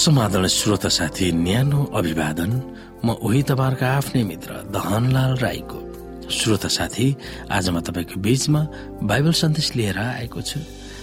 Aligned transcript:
समाधान 0.00 0.46
श्रोता 0.48 0.88
साथी 0.88 1.30
न्यानो 1.36 1.80
अभिवादन। 1.92 2.50
म 3.04 3.20
उही 3.20 3.42
तपाईँहरूको 3.44 3.84
आफ्नै 3.84 4.22
मित्र 4.24 4.50
दहनलाल 4.72 5.32
राईको। 5.44 5.78
श्रोता 6.32 6.68
साथी 6.72 7.06
आज 7.52 7.68
म 7.68 7.84
तपाईँको 7.84 8.16
बीचमा 8.16 8.60
बाइबल 9.04 9.32
सन्देश 9.36 9.68
लिएर 9.76 9.98
आएको 10.00 10.40
छु। 10.40 10.60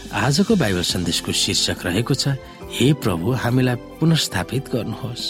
आजको 0.10 0.56
बाइबल 0.58 0.82
सन्देशको 0.82 1.32
शीर्षक 1.32 1.86
रहेको 1.86 2.14
छ 2.18 2.42
हे 2.74 2.88
प्रभु 2.98 3.38
हामीलाई 3.38 3.76
पुनर्स्थापित 4.02 4.64
गर्नुहोस्। 4.74 5.26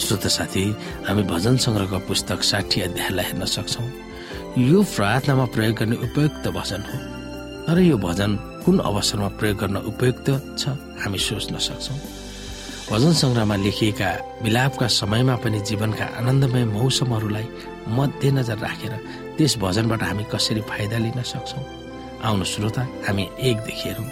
श्रोता 0.00 0.30
साथी 0.32 0.64
हामी 1.04 1.22
भजन 1.28 1.56
संग्रहको 1.60 1.98
पुस्तक 2.08 2.40
साठी 2.40 2.80
अध्यायलाई 2.88 3.24
हेर्न 3.26 3.44
सक्छौ। 3.44 3.84
यो 4.56 4.82
प्रार्थनामा 4.88 5.44
प्रयोग 5.52 5.74
गर्ने 5.76 5.96
उपयुक्त 6.00 6.48
भजन 6.48 6.82
हो। 6.88 6.98
तर 7.66 7.78
यो 7.78 7.96
भजन 8.00 8.30
कुन 8.64 8.78
अवसरमा 8.80 9.28
प्रयोग 9.36 9.56
गर्न 9.60 9.76
उपयुक्त 9.84 10.28
छ 10.56 10.72
हामी 11.04 11.18
सोच्न 11.20 11.60
सक्छौ। 11.60 11.94
भजन 12.88 13.12
संग्रहमा 13.20 13.56
लेखिएका 13.56 14.10
विलापका 14.42 14.86
समयमा 14.88 15.36
पनि 15.44 15.60
जीवनका 15.60 16.04
आनन्दमय 16.18 16.64
मौसमहरूलाई 16.72 17.46
मध्यनजर 17.84 18.58
राखेर 18.58 18.92
त्यस 19.36 19.56
भजनबाट 19.60 20.02
हामी 20.02 20.24
कसरी 20.32 20.60
फाइदा 20.64 20.98
लिन 21.04 21.20
सक्छौ। 21.22 21.60
आउनु 22.24 22.44
श्रोता 22.48 22.82
हामी 23.06 23.28
एकदेखि 23.36 23.88
हेरौँ। 23.88 24.08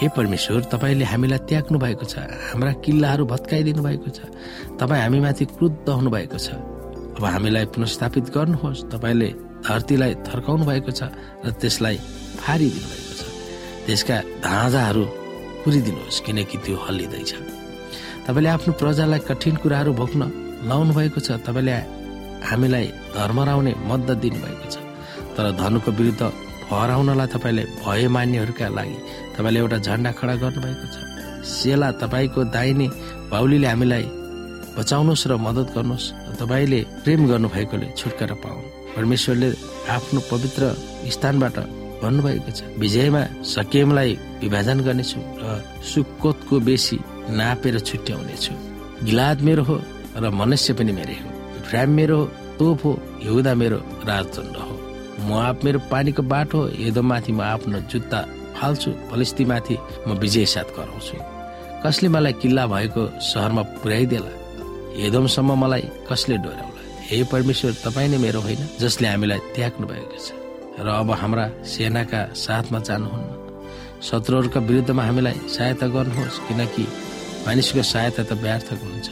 हे 0.00 0.08
परमेश्वर 0.16 0.72
तपाईँले 0.72 1.04
हामीलाई 1.04 1.38
त्याग्नु 1.52 1.78
भएको 1.84 2.04
छ 2.08 2.24
हाम्रा 2.48 2.72
किल्लाहरू 2.80 3.24
भत्काइदिनु 3.28 3.82
भएको 3.84 4.08
छ 4.08 4.18
तपाईँ 4.80 5.02
हामीमाथि 5.04 5.44
क्रुद्ध 5.52 5.88
हुनुभएको 5.88 6.38
छ। 6.40 6.48
अब 7.20 7.24
हामीलाई 7.24 7.64
पुनस्थापित 7.76 8.24
गर्नुहोस् 8.32 8.88
तपाईँले 8.92 9.28
धरतीलाई 9.66 10.12
थर्काउनु 10.26 10.64
भएको 10.70 10.90
छ 10.94 11.10
र 11.42 11.50
त्यसलाई 11.60 11.96
फारिदिनु 12.38 12.86
भएको 12.86 13.14
छ। 13.18 13.22
त्यसका 13.86 14.16
धाँजाहरू 14.46 15.04
पुरिदिनुहोस् 15.62 16.22
किनकि 16.26 16.56
त्यो 16.64 16.76
हल्लिँदैछ। 16.86 17.32
तपाईँले 18.26 18.48
आफ्नो 18.54 18.72
प्रजालाई 18.78 19.20
कठिन 19.26 19.54
कुराहरू 19.62 19.92
भोग्न 20.00 20.22
लाउनु 20.70 20.92
भएको 20.94 21.18
छ। 21.20 21.42
तपाईँले 21.42 21.74
हामीलाई 22.46 22.86
धर्मराउने 23.16 23.72
मद्दत 23.90 24.18
दिनुभएको 24.22 24.66
छ। 24.70 24.76
तर 25.34 25.46
धनुको 25.58 25.90
विरुद्ध 25.98 26.22
फहराउनलाई 26.70 27.28
तपाईँले 27.34 27.62
भय 27.82 28.06
मान्नेहरूका 28.14 28.66
लागि 28.78 28.98
तपाईँले 29.34 29.58
एउटा 29.60 29.78
झन्डा 29.86 30.10
खडा 30.18 30.34
गर्नुभएको 30.42 30.86
छ। 30.94 30.96
सेला 31.42 31.90
तपाईँको 32.02 32.40
दाहिने 32.54 32.86
बाहुलीले 33.30 33.66
हामीलाई 33.66 34.04
बचाउनुहोस् 34.78 35.26
र 35.30 35.32
मद्दत 35.46 35.68
गर्नुहोस्। 35.74 36.06
तपाईँले 36.38 36.80
प्रेम 37.02 37.20
गर्नुभएकोले 37.30 37.86
छुटकारा 37.98 38.36
पाउनु। 38.42 38.75
परमेश्वरले 38.96 39.48
आफ्नो 39.96 40.20
पवित्र 40.30 40.62
स्थानबाट 41.14 41.56
भन्नुभएको 42.02 42.50
छ 42.56 42.60
विजयमा 42.82 43.22
सकेमलाई 43.54 44.12
विभाजन 44.42 44.78
गर्नेछु 44.86 45.20
र 45.42 45.44
सुकोतको 45.90 46.60
बेसी 46.68 46.98
नापेर 47.38 47.78
छुट्याउनेछु। 47.88 48.52
गिलाद 49.06 49.40
मेरो 49.46 49.62
हो 49.68 49.76
र 50.22 50.30
मनुष्य 50.40 50.72
पनि 50.78 50.92
मेरै 50.98 51.16
हो। 51.22 51.28
फ्राम 51.68 51.90
मेरो 51.98 52.18
तोप 52.58 52.84
हो 52.84 52.92
यहुदा 53.24 53.52
मेरो 53.62 53.78
राजदण्ड 54.10 54.56
हो। 54.64 54.74
म 55.28 55.32
आप 55.48 55.64
मेरो 55.64 55.78
पानीको 55.92 56.22
बाटो 56.32 56.58
हो 56.58 56.68
यदोमाथि 56.86 57.32
म 57.32 57.40
आफ्नो 57.54 57.78
जुत्ता 57.92 58.20
फाल्छु 58.56 58.90
फलिस्तीमाथि 59.10 59.76
म 60.06 60.08
विजय 60.22 60.44
साथ 60.54 60.68
गराउँछु 60.76 61.16
कसले 61.84 62.08
मलाई 62.14 62.32
किल्ला 62.42 62.64
भएको 62.72 63.02
सहरमा 63.28 63.62
पुर्याइदेला? 63.80 64.32
यदोमसम्म 65.04 65.50
मलाई 65.62 65.84
कसले 66.08 66.36
डोर्याउला? 66.44 66.75
हे 67.06 67.22
परमेश्वर 67.30 67.72
तपाईँ 67.84 68.08
नै 68.10 68.18
मेरो 68.18 68.40
होइन 68.42 68.62
जसले 68.82 69.08
हामीलाई 69.08 69.38
त्याग्नु 69.54 69.86
भएको 69.86 70.18
छ। 70.18 70.28
र 70.82 70.86
अब 70.90 71.10
हाम्रा 71.22 71.44
सेनाका 71.62 72.20
साथमा 72.34 72.78
जानुहुन्न। 72.82 73.30
शत्रुहरूका 74.02 74.60
विरुद्धमा 74.60 75.02
हामीलाई 75.08 75.36
सहायता 75.46 75.86
गर्नुहोस् 75.86 76.42
किनकि 76.48 76.84
मानिसको 77.46 77.82
सहायता 77.82 78.22
त 78.26 78.32
व्यर्थको 78.42 78.86
हुन्छ। 78.90 79.08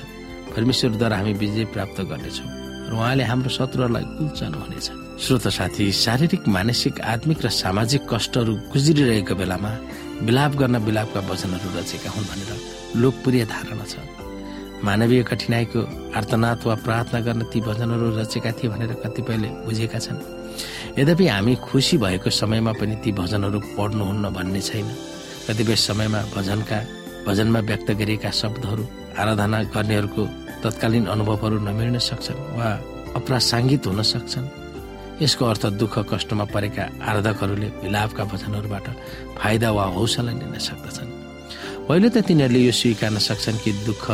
परमेश्वरद्वारा 0.55 1.17
हामी 1.17 1.33
विजय 1.39 1.65
प्राप्त 1.75 1.99
गर्नेछौँ 2.11 2.49
र 2.91 2.93
उहाँले 2.99 3.25
हाम्रो 3.31 3.51
शत्रुहरूलाई 3.59 4.05
कुल्चानु 4.19 4.59
हुनेछ। 4.59 4.87
श्रोत 5.23 5.47
साथी 5.55 5.85
शारीरिक 5.95 6.43
मानसिक 6.51 6.95
आत्मिक 7.15 7.39
र 7.47 7.49
सामाजिक 7.63 8.03
कष्टहरू 8.11 8.53
गुज्रिरहेको 8.75 9.35
बेलामा 9.39 9.73
विलाप 10.27 10.53
गर्न 10.61 10.77
विलापका 10.83 11.21
वचनहरू 11.31 11.69
रचेका 11.79 12.11
हुन् 12.11 12.27
भनेर 12.27 12.51
लोकप्रिय 12.99 13.45
धारणा 13.47 13.87
छ। 13.87 13.95
मानवीय 14.85 15.23
कठिनाईको 15.25 15.81
आर्तनाथ 16.13 16.61
वा 16.69 16.75
प्रार्थना 16.85 17.19
गर्न 17.27 17.43
ती 17.49 17.61
भजनहरू 17.65 18.07
रचेका 18.21 18.51
थिए 18.53 18.69
भनेर 18.69 18.93
कतिपयले 19.01 19.49
बुझेका 19.65 19.99
छन्। 19.99 20.19
यद्यपि 21.01 21.27
हामी 21.27 21.55
खुसी 21.65 21.97
भएको 22.05 22.31
समयमा 22.31 22.73
पनि 22.77 22.97
ती 23.01 23.11
भजनहरू 23.17 23.59
पढ्नुहुन्न 23.77 24.25
भन्ने 24.37 24.61
छैन। 24.61 24.89
कतिपय 25.49 25.77
समयमा 25.89 26.21
भजनका 26.37 26.79
भजनमा 27.27 27.61
व्यक्त 27.69 27.89
गरिएका 27.97 28.31
शब्दहरू 28.31 28.85
आराधना 29.17 29.59
गर्नेहरूको 29.73 30.23
तत्कालीन 30.63 31.05
अनुभवहरू 31.15 31.57
नमिल्न 31.65 31.99
सक्छन् 31.99 32.45
वा 32.59 32.69
अप्रासाङ्गित 33.17 33.87
हुन 33.87 34.03
सक्छन्। 34.05 34.47
यसको 35.25 35.43
अर्थ 35.47 35.65
दुःख 35.81 35.95
कष्टमा 36.13 36.45
परेका 36.53 36.85
आराधकहरूले 37.09 37.69
विलापका 37.83 38.25
भजनहरूबाट 38.33 38.87
फाइदा 39.41 39.69
वा 39.77 39.85
हौसला 39.97 40.33
लिन 40.33 40.57
सक्दछन्। 40.61 41.11
पहिले 41.89 42.09
त 42.13 42.17
तिनीहरूले 42.29 42.61
यो 42.69 42.73
स्वीकार्न 42.73 43.19
सक्छन् 43.19 43.63
कि 43.65 43.73
दुःख 43.89 44.05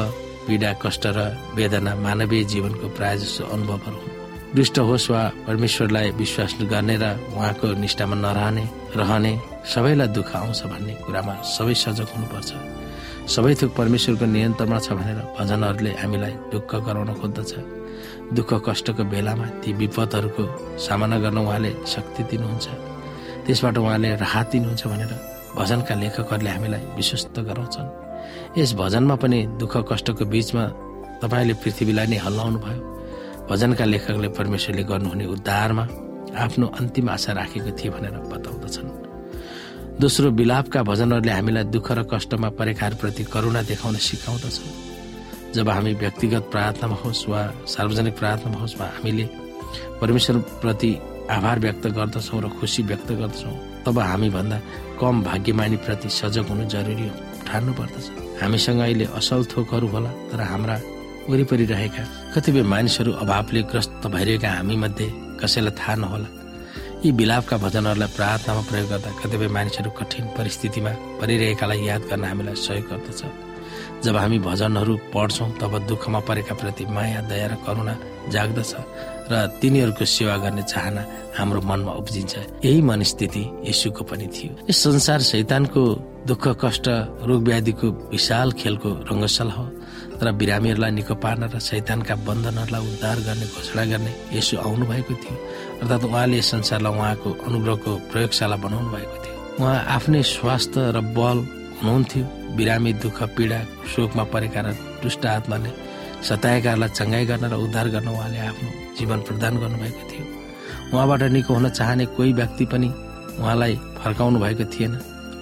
पीडा 0.46 0.70
कष्ट 0.82 1.04
र 1.16 1.18
वेदना 1.56 1.92
मानवीय 2.04 2.44
जीवनको 2.52 2.86
प्राय 2.96 3.16
जसो 3.18 3.44
अनुभवहरू 3.54 3.98
दुष्ट 4.56 4.78
होस् 4.78 5.10
वा 5.10 5.22
परमेश्वरलाई 5.46 6.10
विश्वास 6.20 6.52
गर्ने 6.72 6.96
र 7.02 7.04
उहाँको 7.36 7.66
निष्ठामा 7.82 8.16
नरहने 8.24 8.64
रहने 8.98 9.32
सबैलाई 9.72 10.08
दुःख 10.16 10.30
आउँछ 10.36 10.60
भन्ने 10.72 10.94
कुरामा 11.06 11.34
सबै 11.54 11.74
सजग 11.84 12.08
हुनुपर्छ। 12.14 12.50
सबै 13.30 13.54
थोक 13.60 13.70
परमेश्वरको 13.78 14.26
नियन्त्रणमा 14.26 14.78
छ 14.82 14.88
भनेर 14.98 15.18
भजनहरूले 15.38 15.90
हामीलाई 16.02 16.34
ढुक्क 16.50 16.72
गराउन 16.86 17.10
खोज्दछ। 17.20 17.52
दुःख 18.34 18.50
कष्टको 18.66 19.02
बेलामा 19.12 19.46
ती 19.62 19.70
विपदहरूको 19.80 20.44
सामना 20.82 21.16
गर्न 21.22 21.38
उहाँले 21.46 21.70
शक्ति 21.86 22.22
दिनुहुन्छ। 22.30 22.66
त्यसबाट 23.46 23.76
उहाँले 23.78 24.08
राहत 24.24 24.46
दिनुहुन्छ 24.52 24.82
भनेर 24.92 25.12
भजनका 25.54 25.94
लेखकहरूले 26.02 26.50
हामीलाई 26.50 26.82
विश्वस्त 26.98 27.38
गराउँछन्। 27.38 27.88
यस 28.58 28.72
भजनमा 28.74 29.14
पनि 29.22 29.38
दुःख 29.60 29.74
कष्टको 29.90 30.24
बीचमा 30.32 30.64
तपाईँले 31.22 31.54
पृथ्वीलाई 31.62 32.06
नै 32.06 32.18
हल्लाउनु 32.26 32.58
भयो 32.64 32.82
भजनका 33.50 33.84
लेखकले 33.84 34.28
परमेश्वरले 34.38 34.82
गर्नुहुने 34.90 35.24
उद्धारमा 35.34 35.84
आफ्नो 36.44 36.66
अन्तिम 36.80 37.08
आशा 37.10 37.32
राखेको 37.32 37.70
थिए 37.78 37.90
भनेर 37.90 38.16
बताउँदछन्। 38.32 38.88
दोस्रो 40.00 40.30
विलापका 40.30 40.80
भजनहरूले 40.82 41.32
हामीलाई 41.32 41.64
दुःख 41.74 41.88
र 41.92 42.02
कष्टमा 42.12 42.48
परेकाहरूप्रति 42.58 43.24
करुणा 43.34 43.62
देखाउन 43.70 43.96
सिकाउँदछन्। 44.08 44.88
जब 45.54 45.68
हामी 45.68 45.92
व्यक्तिगत 46.02 46.44
प्रार्थनामा 46.52 46.96
होस् 47.02 47.28
वा 47.28 47.40
सार्वजनिक 47.66 48.14
प्रार्थनामा 48.18 48.58
होस् 48.60 48.78
वा 48.80 48.86
हामीले 48.86 49.26
परमेश्वरप्रति 50.00 50.90
आभार 51.30 51.58
व्यक्त 51.58 51.86
गर्दछौँ 51.98 52.40
र 52.42 52.48
खुसी 52.58 52.82
व्यक्त 52.82 53.12
गर्दछौँ 53.12 53.56
तब 53.86 53.98
हामीभन्दा 53.98 54.58
कम 55.00 55.22
भाग्यमानीप्रति 55.22 56.08
सजग 56.08 56.46
हुनु 56.48 56.64
जरुरी 56.70 57.08
हो। 57.08 57.14
ठान्नु 57.50 57.72
पर्दछ 57.80 58.06
हामीसँग 58.42 58.80
अहिले 58.80 59.06
असल 59.18 59.40
थोकहरू 59.52 59.86
होला 59.94 60.10
तर 60.30 60.40
हाम्रा 60.50 60.76
वरिपरि 61.30 61.64
रहेका 61.72 62.02
कतिपय 62.34 62.62
मानिसहरू 62.72 63.12
अभावले 63.22 63.62
ग्रस्त 63.70 64.06
भइरहेका 64.14 64.50
हामी 64.56 64.76
मध्ये 64.82 65.08
कसैलाई 65.40 65.74
थाहा 65.78 65.94
नहोला। 66.02 66.28
यी 67.04 67.10
विलापका 67.18 67.56
भजनहरूलाई 67.64 68.10
प्रार्थनामा 68.16 68.62
प्रयोग 68.70 68.88
गर्दा 68.92 69.10
कतिपय 69.20 69.48
मानिसहरू 69.56 69.90
कठिन 69.98 70.24
परिस्थितिमा 70.38 70.92
परिरहेकालाई 71.20 71.80
याद 71.90 72.02
गर्न 72.10 72.24
हामीलाई 72.30 72.56
सहयोग 72.66 72.86
गर्दछ। 72.90 73.20
जब 74.04 74.16
हामी 74.16 74.38
भजनहरू 74.48 74.96
पढ्छौँ 75.14 75.50
तब 75.60 75.72
दुःखमा 75.88 76.20
परेका 76.28 76.54
प्रति 76.60 76.84
माया 76.88 77.20
दया 77.30 77.46
र 77.52 77.54
करुणा 77.66 77.94
जाग्दछ 78.32 78.72
र 79.30 79.34
तिनीहरूको 79.60 80.04
सेवा 80.04 80.36
गर्ने 80.42 80.62
चाहना 80.62 81.02
हाम्रो 81.38 81.60
मनमा 81.60 81.92
उब्जिन्छ। 82.00 82.34
यही 82.64 82.80
मनस्थिति 82.82 83.44
यसुको 83.68 84.02
पनि 84.04 84.26
थियो। 84.26 84.52
यस 84.70 84.78
संसार 84.84 85.20
शैतानको 85.22 85.82
दुःख 86.26 86.44
कष्ट 86.64 86.86
रोग 87.28 87.42
व्याधिको 87.48 87.86
विशाल 88.10 88.52
खेलको 88.60 88.90
रङ्गशाला 89.10 89.54
हो 89.54 89.66
तर 90.18 90.32
बिरामीहरूलाई 90.40 90.90
निको 90.98 91.14
पार्न 91.22 91.42
र 91.54 91.58
शैतानका 91.60 92.14
बन्धनहरूलाई 92.26 92.82
उद्धार 92.88 93.18
गर्ने 93.26 93.46
घोषणा 93.54 93.84
गर्ने 93.92 94.12
यसो 94.36 94.56
आउनु 94.66 94.84
भएको 94.90 95.14
थियो। 95.22 95.36
अर्थात् 95.80 96.04
उहाँले 96.04 96.36
यस 96.38 96.50
संसारलाई 96.50 96.92
उहाँको 96.98 97.28
अनुग्रहको 97.46 97.90
प्रयोगशाला 98.10 98.56
बनाउनु 98.64 98.90
भएको 98.96 99.16
थियो। 99.22 99.36
उहाँ 99.60 99.78
आफ्नै 99.96 100.22
स्वास्थ्य 100.34 100.80
र 100.96 101.00
बल 101.16 101.38
हुनुहुन्थ्यो। 101.80 102.39
बिरामी 102.56 102.92
दुःख 103.02 103.18
पीडा 103.36 103.58
शोकमा 103.92 104.24
परेका 104.32 104.60
र 104.60 104.68
दुष्ट 105.02 105.26
आत्माले 105.26 105.70
सताएकाहरूलाई 106.28 106.90
चङ्गाई 106.98 107.24
गर्न 107.30 107.44
र 107.52 107.54
उद्धार 107.64 107.86
गर्न 107.94 108.08
उहाँले 108.08 108.38
आफ्नो 108.50 108.70
जीवन 108.98 109.20
प्रदान 109.28 109.54
गर्नुभएको 109.62 110.02
थियो। 110.10 110.24
उहाँबाट 110.92 111.22
निको 111.34 111.54
हुन 111.54 111.68
चाहने 111.78 112.04
कोही 112.16 112.32
व्यक्ति 112.32 112.64
पनि 112.72 112.88
उहाँलाई 113.40 113.74
फर्काउनु 114.02 114.38
भएको 114.44 114.64
थिएन। 114.74 114.92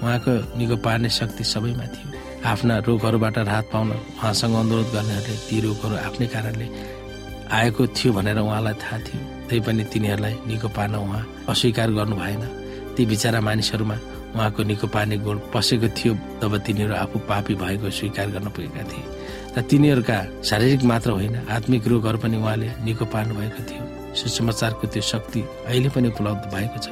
उहाँको 0.02 0.32
निको 0.58 0.76
पार्ने 0.84 1.08
शक्ति 1.10 1.44
सबैमा 1.44 1.86
थियो। 1.94 2.06
आफ्ना 2.46 2.74
रोगहरूबाट 2.86 3.38
राहत 3.50 3.66
पाउन 3.72 3.90
उहाँसँग 3.90 4.54
अनुरोध 4.54 4.88
गर्नेहरूले 4.94 5.36
ती 5.48 5.56
रोगहरू 5.60 5.96
आफ्नै 6.06 6.26
कारणले 6.34 6.66
आएको 7.58 7.82
थियो 7.96 8.12
भनेर 8.12 8.38
उहाँलाई 8.38 8.74
थाहा 8.82 8.98
थियो। 9.06 9.20
त्यही 9.48 9.60
पनि 9.66 9.84
तिनीहरूलाई 9.90 10.34
निको 10.46 10.68
पार्न 10.76 10.94
उहाँ 10.94 11.22
अस्वीकार 11.48 11.88
गर्नु 11.98 12.16
भएन। 12.22 12.44
ती 12.94 13.02
बिचरा 13.10 13.40
मानिसहरूमा 13.40 13.96
उहाँको 14.34 14.62
निको 14.62 14.86
पार्ने 14.86 15.16
गुण 15.18 15.38
पसेको 15.54 15.88
थियो 15.96 16.14
तब 16.40 16.56
तिनीहरू 16.66 16.94
आफू 16.94 17.18
पापी 17.28 17.54
भएको 17.54 17.90
स्वीकार 17.90 18.30
गर्न 18.30 18.48
पुगेका 18.50 18.82
थिए। 18.90 19.04
र 19.56 19.62
तिनीहरूका 19.62 20.18
शारीरिक 20.44 20.82
मात्र 20.84 21.10
होइन 21.10 21.36
आत्मिक 21.48 21.86
रोगहरू 21.88 22.18
पनि 22.18 22.36
उहाँले 22.36 22.70
निको 22.84 23.04
पार्नु 23.04 23.34
भएको 23.34 23.62
थियो। 23.68 24.14
सुसमाचारको 24.14 24.86
त्यो 24.86 25.02
शक्ति 25.02 25.40
अहिले 25.66 25.88
पनि 25.88 26.08
उपलब्ध 26.08 26.50
भएको 26.54 26.78
छ 26.78 26.88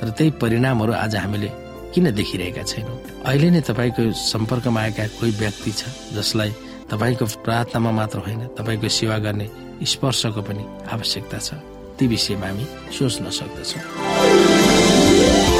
तर 0.00 0.10
त्यही 0.16 0.30
परिणामहरू 0.42 0.92
आज 0.92 1.16
हामीले 1.16 1.50
किन 1.94 2.10
देखिरहेका 2.14 2.62
छैनौँ? 2.62 2.98
अहिले 3.26 3.50
नै 3.50 3.60
तपाईँको 3.60 4.12
सम्पर्कमा 4.14 4.80
आएका 4.80 5.06
कोही 5.18 5.32
व्यक्ति 5.38 5.72
छ 5.72 5.82
जसलाई 6.14 6.50
तपाईँको 6.90 7.24
प्रार्थनामा 7.46 7.90
मात्र 7.90 8.18
होइन 8.26 8.46
तपाईँको 8.58 8.88
सेवा 8.88 9.18
गर्ने 9.18 9.48
स्पर्शको 9.82 10.42
पनि 10.42 10.64
आवश्यकता 10.90 11.38
छ। 11.38 11.54
ती 11.98 12.06
विषयमा 12.06 12.46
हामी 12.46 12.64
सोच्न 12.94 13.30
सक्दछौँ। 13.30 15.59